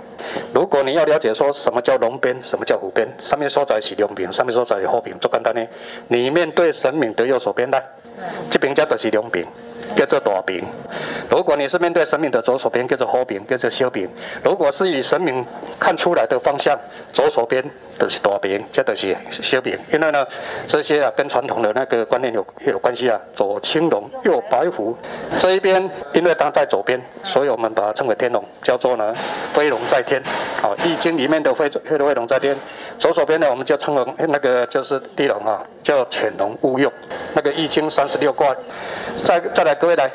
[0.53, 5.65] 如果你要了解说什么叫龙边，什么叫虎边，上面说在是龙边，上面说在是虎边，做简单呢，
[6.07, 7.83] 你面对神明的右手边来，
[8.49, 9.45] 这边叫的是龙边。
[9.95, 10.63] 叫做大饼。
[11.29, 14.09] 如果你是面对神明的左手边，叫做好饼，叫做小饼。
[14.43, 15.45] 如果是以神明
[15.79, 16.77] 看出来的方向，
[17.13, 17.63] 左手边
[17.99, 19.77] 就是大饼，这就是小饼。
[19.91, 20.25] 因为呢，
[20.67, 23.19] 这些啊跟传统的那个观念有有关系啊。
[23.35, 24.97] 左青龙，右白虎。
[25.39, 29.13] 这一边因为它在左边，所以我们把它称为天龙，叫做呢
[29.53, 30.21] 飞龙在天。
[30.61, 32.55] 好，《易经》里面的飞飞龙在天。
[32.97, 36.91] 左手边呢，我们就称为那个就是地龙啊，叫潜龙勿用。
[37.33, 38.55] 那个《易经》三十六卦。
[39.23, 40.09] 再再来，各位来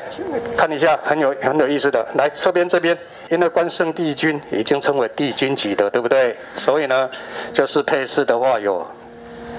[0.57, 2.05] 看一下，很有很有意思的。
[2.15, 2.97] 来侧边这边，
[3.29, 6.35] 因为关圣帝君已经称为帝君级的，对不对？
[6.57, 7.09] 所以呢，
[7.53, 8.85] 就是配饰的话有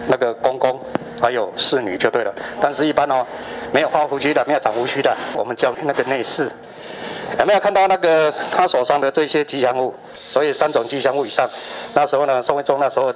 [0.08, 0.80] 那个公公，
[1.20, 2.34] 还有侍女就对了。
[2.60, 3.24] 但是一般哦，
[3.72, 6.50] 没有花胡须的，没有长胡须的，我们叫那个内侍。
[7.38, 9.94] 有没有看到那个他手上的这些吉祥物？
[10.14, 11.48] 所以三种吉祥物以上，
[11.94, 13.12] 那时候呢，宋徽宗那时候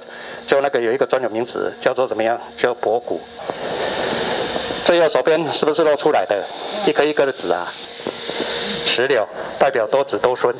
[0.47, 2.39] 就那个有一个专有名词，叫做怎么样？
[2.57, 3.19] 叫博古。
[4.85, 6.43] 最右手边是不是露出来的？
[6.85, 7.67] 一颗一颗的籽啊，
[8.85, 9.27] 石榴
[9.59, 10.53] 代表多子多孙。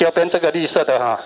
[0.00, 1.20] 右边这个绿色的哈、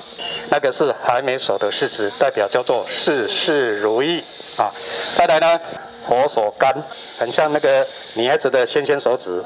[0.50, 4.22] 那个是还没熟的柿子，代表叫做事事如意
[4.56, 4.70] 啊。
[5.14, 5.60] 再来呢，
[6.08, 6.74] 佛手柑，
[7.18, 9.42] 很像那个女孩子的纤纤手指。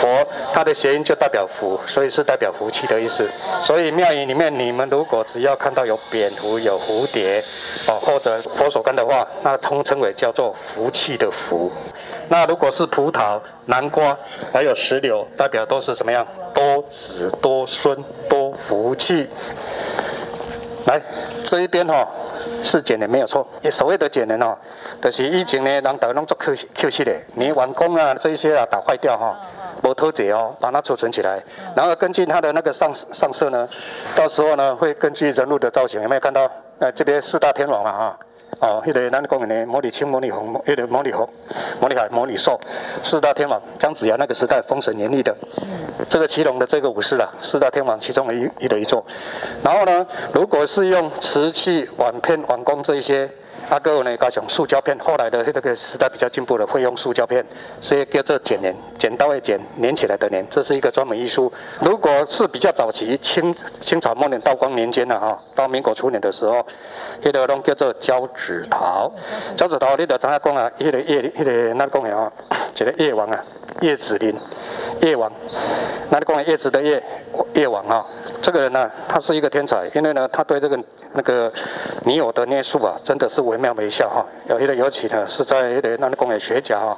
[0.00, 3.28] 佛它的谐音就代表福，所以是代表福气的意思。
[3.62, 7.42] 所以庙宇里面，你们如果只要看到有蝙蝠、有蝴蝶，
[7.88, 11.70] 哦，或者佛手柑的话，那通称为叫做福气的福。
[12.28, 14.16] 那如果是葡萄、南瓜，
[14.52, 16.26] 还有石榴，代表都是怎么样？
[16.52, 19.28] 多子多孙、多福气。
[20.86, 21.00] 来
[21.44, 22.08] 这一边哈、哦，
[22.62, 23.46] 是节能没有错。
[23.70, 24.56] 所谓的节能哦，
[25.02, 29.36] 就是以前呢，人都弄做 Q Q 系的，你完工啊这一些啊打坏掉哈，
[29.82, 31.42] 无脱节哦，把它储存起来，
[31.74, 33.68] 然后根据它的那个上上色呢，
[34.14, 36.50] 到时候呢会根据人物的造型，有没有看到？
[36.80, 38.18] 呃，这边四大天王嘛哈。
[38.58, 41.28] 哦，迄、那个咱讲的模拟青、摩尼红、迄个摩尼红、
[41.80, 42.60] 摩尼海、摩尼兽，
[43.02, 45.34] 四大天王姜子牙那个时代封神演义的，
[46.08, 49.04] 这个祁隆的这个武士啊，四大天王其中的一一的一座。
[49.62, 53.30] 然后呢，如果是用瓷器、碗片、碗工这一些。
[53.68, 57.44] 阿哥呢，加上塑胶片，后来的那个时代比较进步了，会用塑胶片，
[57.80, 61.52] 所以叫做剪黏，剪刀会剪，粘起来的黏，这是一个专门艺术。
[61.80, 66.66] 如果是比较早期，清清朝末年道光年间了哈，到民国初年的时候，
[67.22, 69.12] 那个拢叫做胶纸陶。
[69.56, 70.68] 胶纸陶，你得怎样讲啊？
[70.78, 72.32] 那个叶，那个那讲的啊，
[72.74, 73.40] 这个叶王啊，
[73.80, 74.34] 叶子林，
[75.02, 75.30] 叶王，
[76.10, 77.00] 那讲的叶子的叶，
[77.54, 78.04] 叶王啊，
[78.42, 80.76] 这个人呢，他是一个天才，因为呢，他对这个。
[81.12, 81.52] 那个
[82.04, 84.24] 拟偶的捏塑啊，真的是惟妙惟肖哈。
[84.48, 86.96] 有一个尤其呢，是在那个那工业学家哈，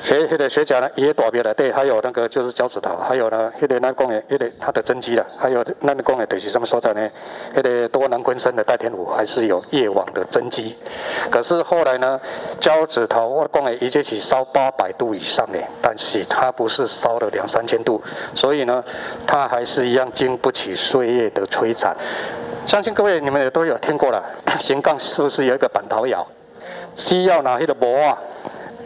[0.00, 7.08] 学那个学家呢也代表了对，还有那个就是交趾陶，还有呢那个那工业那个它的真迹了，还有那个工业对是这么说在呢，
[7.54, 10.76] 那个多南昆生的戴天武还是有叶王的真迹。
[11.30, 12.20] 可是后来呢，
[12.60, 18.02] 交趾陶我工业一节起烧八百度以上呢，但是它不是烧了两三千度，
[18.34, 18.82] 所以呢，
[19.26, 21.94] 它还是一样经不起岁月的摧残。
[22.66, 24.22] 相信各位你们也都有听过了，
[24.60, 26.26] 新港是不是有一个板头窑？
[26.96, 28.16] 需要拿那个模啊，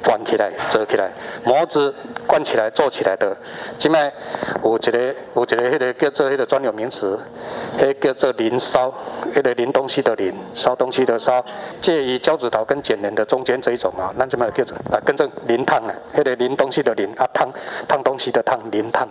[0.02, 1.10] 关起来、折起来，
[1.44, 1.92] 模子
[2.26, 3.36] 关起来做起来的。
[3.78, 4.12] 这边
[4.62, 4.98] 有一个
[5.34, 7.18] 有一个迄个叫做迄个专有名词，
[7.78, 8.92] 迄叫做临烧，
[9.34, 11.44] 迄个临东西的临，烧东西的烧，
[11.80, 17.50] 介于交趾陶跟剪黏的中间这一种啊，那这边叫做啊，跟着临烫啊，那个临东西的临啊，烫
[17.88, 19.08] 烫东西的烫，临烫。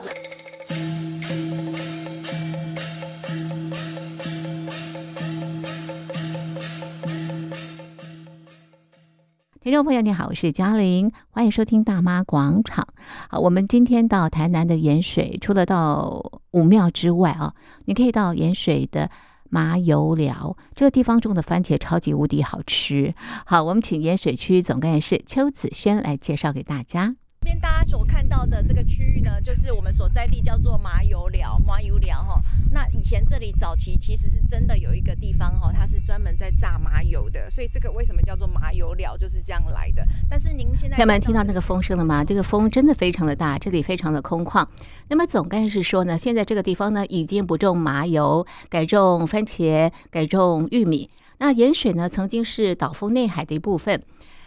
[9.64, 12.86] 听众朋友，你好，我是嘉玲，欢迎收听大妈广场。
[13.30, 16.22] 好，我们今天到台南的盐水，除了到
[16.52, 17.54] 武庙之外啊，
[17.86, 19.10] 你可以到盐水的
[19.50, 23.14] 麻油寮这个地方种的番茄超级无敌好吃。
[23.46, 27.16] 好，我们请盐水区总干事邱子轩来介绍给大家。
[27.44, 32.42] 这边大家所看到的这个区域呢，就是我们所在地叫做麻油寮，麻油寮哈。
[32.72, 40.08] 那以前这里早期其实是真的有一个地方哈，它是专门在榨麻油的，所以这个为什么叫做麻油寮就是这样来的。
[40.30, 42.24] 但是您现在朋友们听到那个风声了吗？
[42.24, 44.66] 这个风真的非常的大，这里非常的空旷。
[45.10, 51.10] 那么总干事说呢，现在这个地方呢已经不种麻油，改种番茄，改种玉米。
[51.40, 54.02] 那盐水呢曾经是岛风内海的一部分。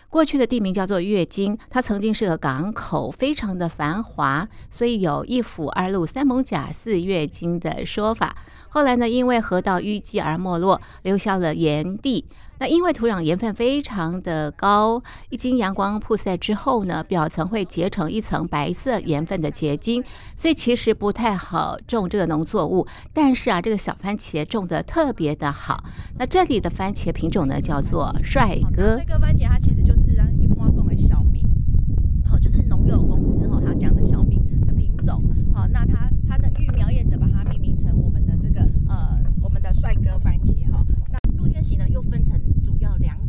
[0.09, 8.35] 过去的地名叫做月经，它曾经是个港口，非常的繁华，所以有一府二路三艋甲四月经的说法。
[8.69, 12.25] 后来呢，因为河道淤积而没落，留下了炎帝。
[12.59, 20.03] 那因为土壤盐分非常的高，一经阳光曝晒之后呢，表层会结成一层白色盐分的结晶，
[20.37, 22.87] 所以其实不太好种这个农作物。
[23.13, 25.85] 但是啊，这个小番茄种的特别的好。
[26.19, 28.97] 那这里的番茄品种呢，叫做帅哥。
[28.97, 31.47] 这个番茄它其实就是让一般讲的小名，
[32.25, 35.23] 好，就是农友公司哈，他讲的小名的品种。
[35.55, 40.83] 好，那它它的育苗业者把它命名成我们的这个呃我们的帅哥番茄哈。
[41.11, 42.35] 那露天型呢又分成。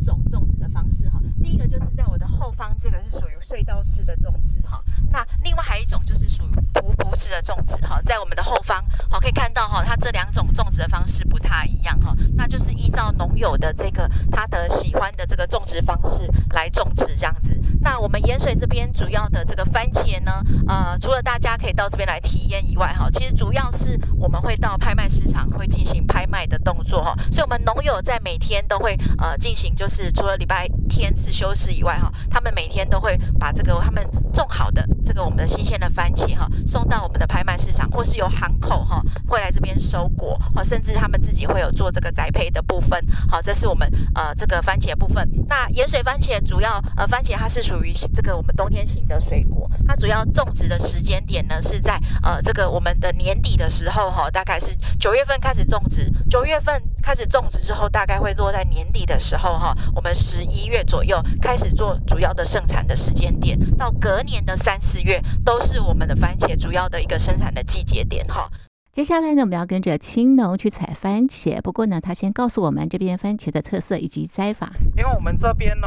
[0.04, 4.82] 种种植的方式哈，第一个就是在我的后方，这个是属于隧道式的种植哈。
[5.12, 12.14] 那另外还有一种就是属于匍匐式的种植哈，在我们的后方好可以看到哈，它这两种种植的方式不太一样哈。
[12.36, 17.56] 那就是依照农友的这个他的喜欢的这个种植方式来种植这样子。
[17.80, 27.14] 那我们盐水这边主要的这个番茄呢，呃，除了大家可以到这边来体验以外哈，其实主要是我们会到拍卖市场会进行拍卖的动作哈。
[27.32, 30.12] 所以，我们农友在每天都会呃进行就是。
[30.18, 43.04] 除了礼拜天是休市以外哈，他们每天都会把这个他们种好的这个我们的新鲜的番茄哈送到我们的拍卖市场，或是由行口哈会来这边收果，甚至他们自己会有做这个栽培的部分。
[43.28, 45.28] 好，这是我们呃这个番茄部分。
[45.46, 52.00] 那盐水番茄主要呃番茄它是属于这个我们冬天型的水果，它主要种植的时间点呢是在
[52.42, 59.74] 这个我们的年底的时候哈，大概是九月份开始种植，九月份开始种植之后，大概会落在年底的时候哈。
[59.94, 68.50] 我们十一月左右开始做主要的盛产的时间点，到隔年的三四月都是我们的番茄主要的一个生产的季节点哈。
[68.90, 74.72] 接下来呢，我们要跟着青农去采番茄，不过呢，他先告诉我们这边番茄的特色以及摘法。
[74.96, 75.86] 因为我们这边呢，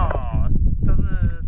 [0.86, 1.41] 就是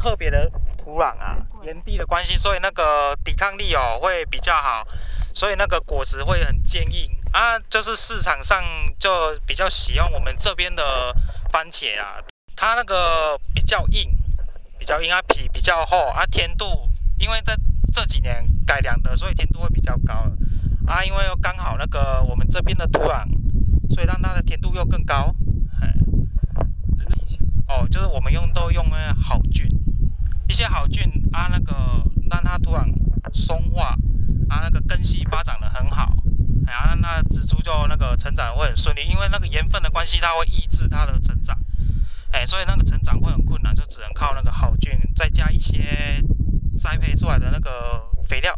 [0.00, 4.86] 特别的土壤啊，炎地的关系，所以那个抵抗力哦会比较好，
[5.34, 8.62] 所以那个果实会很坚硬啊，就是市场上
[8.98, 11.14] 就比较喜欢我们这边的。
[11.52, 12.22] 番茄啊，
[12.54, 14.08] 它那个比较硬，
[14.78, 17.56] 比较硬，啊皮比较厚啊，甜度，因为在
[17.92, 20.14] 这几年改良的，所以甜度会比较高
[20.86, 23.24] 啊，因为又刚好那个我们这边的土壤，
[23.92, 25.34] 所以让它的甜度又更高。
[30.50, 31.72] 一些好菌啊，那个
[32.28, 32.84] 让它土壤
[33.32, 33.96] 松化
[34.48, 36.12] 啊，那个根系发展的很好，
[36.66, 41.56] 哎呀，那植株就那个成长会很顺利，因为那个盐分的关系，它会抑制它的成长，
[42.32, 46.20] 哎，所以那个成长会很困难，就只能靠那个好菌，再加一些
[46.76, 48.52] 栽培出来的那个肥料。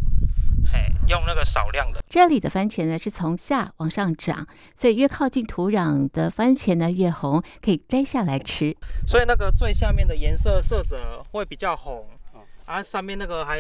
[1.09, 2.01] 用那个少量的。
[2.09, 8.77] 这里的番茄呢是从下往上长，所以越靠近土壤的番茄呢越红，可以摘下来吃。
[9.07, 12.07] 所以那个最下面的颜色色泽会比较红，
[12.67, 13.59] 啊，上面那个还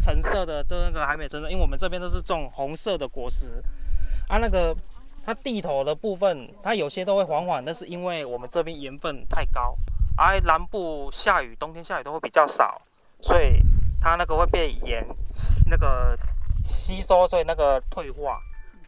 [0.00, 3.62] 橙色的都那个还没成熟，因为我们这边都是种红色的果实，
[4.28, 4.74] 啊，那个
[5.24, 9.76] 它地头的部分，它有些都会黄黄，那是因为我们这边盐分太高，
[10.16, 12.80] 而、啊、南部下雨，冬天下雨都会比较少，
[13.20, 13.60] 所以
[14.00, 15.04] 它那个会被盐
[15.68, 16.18] 那个。
[16.70, 18.40] 吸收，所以那个退化，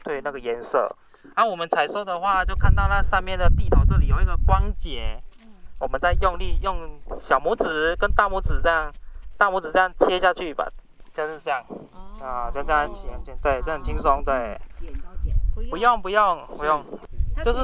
[0.04, 0.94] 对那个颜色。
[1.34, 5.20] 然后我们采收的话，就看到那上面的地头这里有一个光节，
[5.78, 8.92] 我们再用力用小拇指跟大拇指这样，
[9.36, 10.66] 大拇指这样切下去吧，
[11.12, 11.64] 就是这样，
[12.20, 14.58] 啊，就这样剪剪，对，这很轻松，对。
[15.54, 16.00] 不用。
[16.00, 16.82] 不用不用，
[17.44, 17.60] 就是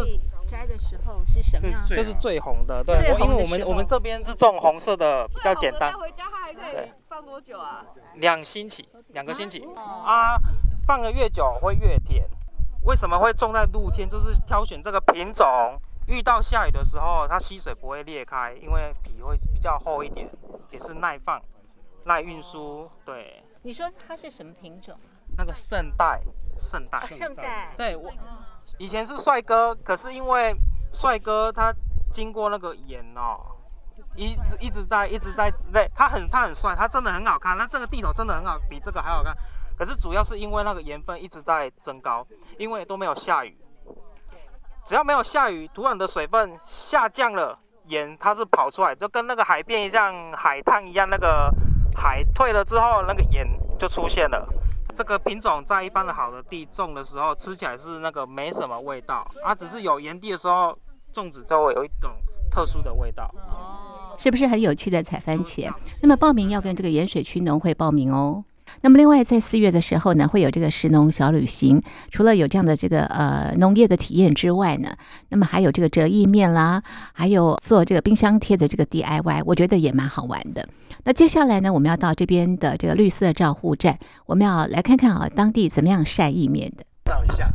[0.48, 1.86] 摘的时候是什么样？
[1.86, 5.92] 就是最红的，对，因为我们我们这边是种红色的，比较简单。
[5.92, 7.84] 回家它还可以放多久啊？
[8.14, 8.88] 两星期。
[9.08, 10.36] 两个星期啊，
[10.86, 12.26] 放的越久会越甜。
[12.84, 14.08] 为什么会种在露天？
[14.08, 20.28] 就是挑选这个品种，遇到下雨的时候，它吸水不会裂开，因为皮会比较厚一点，
[20.70, 21.40] 也是耐放、
[22.04, 22.90] 耐运输。
[23.04, 23.42] 对。
[23.62, 24.96] 你说它是什么品种？
[25.36, 26.22] 那个圣代，
[26.56, 27.06] 圣代。
[27.12, 27.72] 圣代。
[27.76, 28.10] 对，我
[28.76, 30.54] 以前是帅哥，可是因为
[30.92, 31.74] 帅哥他
[32.12, 33.54] 经过那个盐哦。
[34.14, 39.32] 一直一直在一直在对，他很他很帅，他真的很好看，那这个地头真的很好，比这个还好看。
[39.76, 42.26] 可是主要是因为那个盐分一直在增高，
[42.58, 43.56] 因为都没有下雨。
[44.84, 51.52] 只要没有下雨，土壤的水分下降了，盐它是跑出来，就跟那个海边一样，海滩一样，那个
[51.94, 53.46] 海退了之后，那个盐
[53.78, 54.48] 就出现了。
[54.98, 60.76] 这个品种在一般的好的地种的时候，吃起来是那个没什么味道，它只是有炎地的时候，
[61.14, 62.10] 粽子就会有一种
[62.50, 63.32] 特殊的味道。
[64.18, 65.72] 是不是很有趣的采番茄？
[66.02, 68.42] 那么报名要跟这个盐水区农会报名哦。
[68.80, 71.80] 那么另外在四月的时候呢，会有这个食农小旅行。
[72.10, 74.92] 除了有这样的这个呃农业的体验之外呢，
[75.28, 76.82] 那么还有这个折意面啦，
[77.12, 80.68] 还有做这个冰箱贴的这个 DIY，我觉得也蛮好玩的。
[81.04, 86.84] 那接下来呢，我们要到这边的这个绿色照护站，我们要来看看啊，当地怎么样晒意面的。
[87.04, 87.50] 照一下，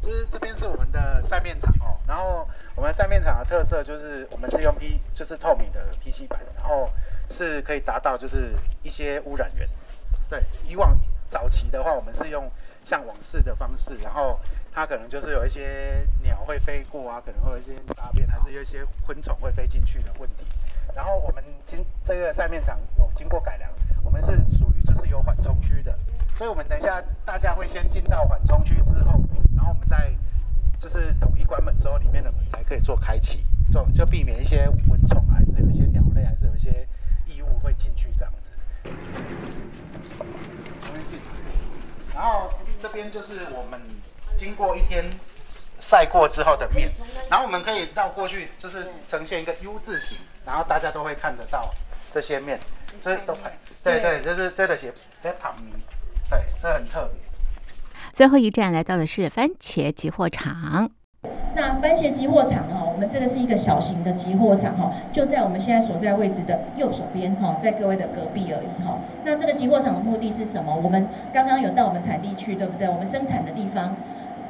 [0.00, 2.46] 就是这边是我们的晒面场哦，然后。
[2.76, 6.88] 我们晒面场的特色就是，我们是用 P，就是透明的 PC 板，然后
[7.28, 9.68] 是可以达到就是一些污染源。
[10.28, 10.96] 对，以往
[11.28, 12.48] 早期的话，我们是用
[12.84, 14.38] 像网式的方式，然后
[14.72, 20.46] 它可能就是有一些鸟会飞过啊，可能会有一些大便，还是有一些昆虫会飞进去的问题。
[20.94, 23.70] 然后我们经这个晒面场有经过改良，
[24.02, 25.98] 我们是属于就是有缓冲区的，
[26.34, 29.20] 所以我们等一下大家会先进到缓冲区之后，
[29.56, 30.12] 然后我们再。
[30.78, 36.86] 就是统一关门之后，里面的门才可以做开启，做就避免一些蚊虫，还是有一些鸟类，还是有一些
[37.26, 38.52] 异物会进去这样子。
[40.80, 41.18] 从这进，
[42.14, 42.48] 然后
[42.78, 43.80] 这边就是我们
[44.36, 45.04] 经过一天
[45.80, 46.90] 晒过之后的面，
[47.30, 51.70] 然后我们可以绕过去，就是呈现一个 U 字形，然后大家都会看得到
[52.12, 52.58] 这些面，
[53.02, 53.36] 这都
[53.82, 55.70] 对对，就是这个写在旁边，
[56.28, 57.20] 对，这很特别。
[58.12, 60.90] 最后一站来到的是番茄集货场。
[61.54, 68.98] 那番茄集货场哈，我们这个是一个小型的集货场哈，就在我们现在所在位置的右手边哈，在各位的隔壁而已哈。
[69.24, 70.74] 那这个集货场的目的是什么？
[70.74, 72.88] 我们刚刚有到我们产地去，对不对？
[72.88, 73.96] 我们生产的地方，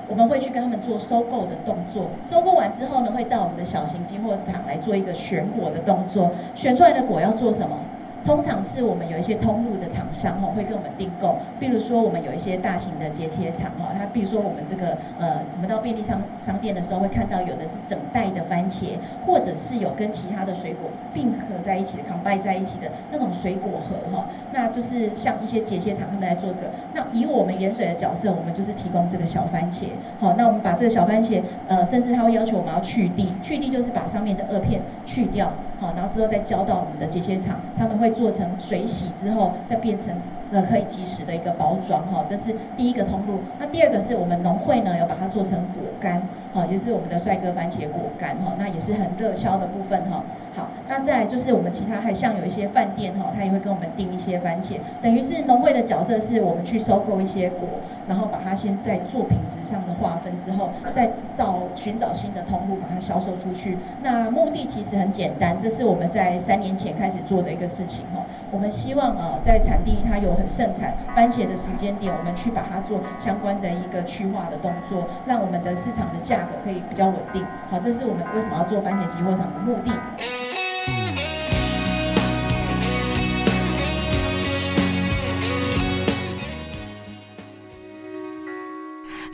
[0.09, 2.07] 我们会去跟他们做收购的动作。
[2.25, 6.31] 收购完之后呢，会到我们的小型进货场来做一个选果的动作。
[6.55, 7.79] 选出来的果要做什么？
[8.25, 11.37] 通常是我们有一些通路的厂商哦，会跟我们订购。
[11.59, 18.91] 比如说，我们有一些大型的结切厂哈，它比如说我们这个呃，我们到便利商商店的时候会看到有的是整袋的番茄，
[19.27, 24.27] 或者是有跟其他的水果并合在一起的、combine 在一起的那种水果盒哈。
[24.53, 26.71] 那就是像一些结切厂他们来做这个。
[26.95, 29.87] 那以我们盐水的角色，我们就是提供这个小番茄。
[30.21, 35.53] 好，那我们把这个小番茄呃，甚至他会要求我们要去蒂，去蒂就是把上面的萼片去掉。
[35.81, 40.15] 好，然后之后再交到我们的结切厂，他们会做成水洗之后，再变成
[40.51, 42.25] 呃可以及时的一个包装哈。
[42.29, 43.41] 这是第一个通路。
[43.59, 46.23] 那第二个是我们农会呢，要把它做成果干，
[46.55, 50.25] 哦，也是我们的帅哥番茄果干哈，那也是很热销的部分哈。
[50.55, 57.69] 好，那再来就是我们其他还像有一些饭店哈，他也会跟我们订一些番茄，等于是农会的角色是我们去收购一些果，
[58.09, 63.77] 然后把它先在做品质上的划分之后，再到寻找新的通路把它销售出去。
[64.03, 65.57] 那目的其实很简单。
[65.59, 77.45] 这是我们在三年前开始做的一个事情哈，我们希望啊，在产地它有很盛产番茄的时间点，我们去把它做相关的一个去化的动作，让我们的市场的价格可以比较稳定。
[77.71, 79.93] 好，这是我们为什么要做番茄集货场的目的。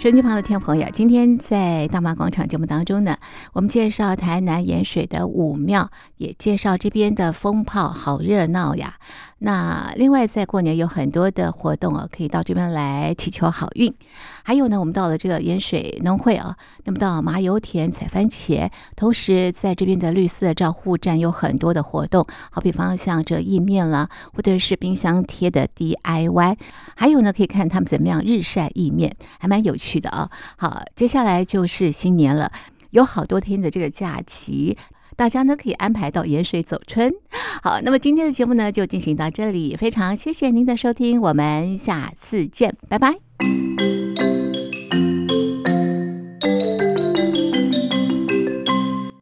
[0.04, 3.16] 手机旁的听众朋友，今天在大妈广场节目当中呢，
[3.54, 8.98] 我们介绍台南盐水的武庙，也介绍这边的风炮，好热闹呀。
[9.38, 13.92] 那另外，在过年有很多的活动啊，可以到这边来祈求好运。
[14.42, 26.56] 还有呢，我们到了这个盐水农会啊，那么到麻油田采番茄，同时在这边的绿色照护站有很多的活动，好比方像这意面啦，或者是冰箱贴的 DIY，
[26.96, 30.30] 还有呢，可以看他们怎么样日晒意面，还蛮有趣的啊。
[30.56, 32.50] 好，接下来就是新年了，
[32.90, 34.78] 有好多天的这个假期。
[35.16, 37.12] 大家呢可以安排到盐水走春。
[37.62, 43.53] 好，那么今天的节目呢就进行到这里，非常谢谢您的收听，我们下次见，拜拜。